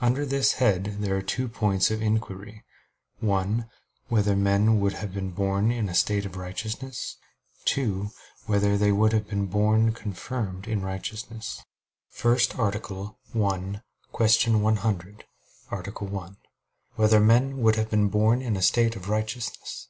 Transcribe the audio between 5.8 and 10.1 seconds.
a state of righteousness? (2) Whether they would have been born